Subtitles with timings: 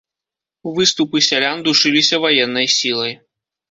[0.77, 3.19] Выступы сялян душыліся ваеннай сілай.